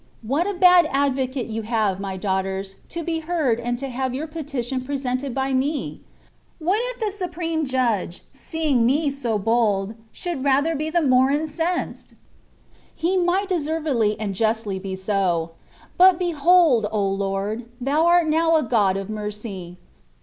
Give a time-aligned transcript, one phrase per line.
[0.23, 4.15] What a bad advocate you have, my daugh ters, to be heard and to have
[4.15, 6.01] your petition presented by me?
[6.57, 12.15] What if the Supreme Judge, geeing me so bold, should rather be the more incensed?
[12.95, 15.51] He might deservedly and justly be so.
[15.99, 17.67] But, behold, O Lord!
[17.79, 19.77] Thou art now a God of Mercy.